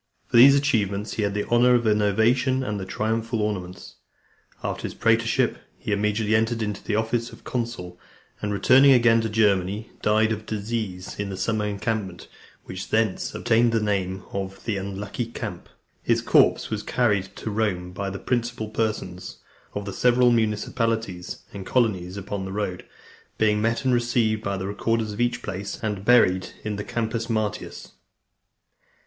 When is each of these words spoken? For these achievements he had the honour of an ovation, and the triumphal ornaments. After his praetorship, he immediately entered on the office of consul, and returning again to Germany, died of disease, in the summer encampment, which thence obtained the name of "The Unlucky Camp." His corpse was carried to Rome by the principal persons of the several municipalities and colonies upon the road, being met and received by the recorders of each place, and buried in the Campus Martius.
For 0.29 0.37
these 0.37 0.55
achievements 0.55 1.13
he 1.13 1.21
had 1.21 1.35
the 1.35 1.45
honour 1.49 1.75
of 1.75 1.85
an 1.85 2.01
ovation, 2.01 2.63
and 2.63 2.79
the 2.79 2.87
triumphal 2.87 3.39
ornaments. 3.43 3.97
After 4.63 4.81
his 4.81 4.95
praetorship, 4.95 5.59
he 5.77 5.91
immediately 5.91 6.35
entered 6.35 6.63
on 6.63 6.75
the 6.85 6.95
office 6.95 7.31
of 7.31 7.43
consul, 7.43 7.99
and 8.41 8.51
returning 8.51 8.93
again 8.93 9.21
to 9.21 9.29
Germany, 9.29 9.91
died 10.01 10.31
of 10.31 10.47
disease, 10.47 11.19
in 11.19 11.29
the 11.29 11.37
summer 11.37 11.67
encampment, 11.67 12.27
which 12.63 12.89
thence 12.89 13.35
obtained 13.35 13.71
the 13.73 13.79
name 13.79 14.23
of 14.31 14.65
"The 14.65 14.77
Unlucky 14.77 15.27
Camp." 15.27 15.69
His 16.01 16.23
corpse 16.23 16.71
was 16.71 16.81
carried 16.81 17.35
to 17.35 17.51
Rome 17.51 17.91
by 17.91 18.09
the 18.09 18.17
principal 18.17 18.69
persons 18.69 19.37
of 19.75 19.85
the 19.85 19.93
several 19.93 20.31
municipalities 20.31 21.43
and 21.53 21.63
colonies 21.63 22.17
upon 22.17 22.43
the 22.45 22.51
road, 22.51 22.87
being 23.37 23.61
met 23.61 23.85
and 23.85 23.93
received 23.93 24.41
by 24.43 24.57
the 24.57 24.65
recorders 24.65 25.13
of 25.13 25.21
each 25.21 25.43
place, 25.43 25.79
and 25.83 26.03
buried 26.03 26.53
in 26.63 26.77
the 26.77 26.83
Campus 26.83 27.29
Martius. 27.29 27.91